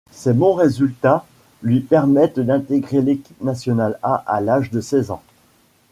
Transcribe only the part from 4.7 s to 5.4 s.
de seize ans.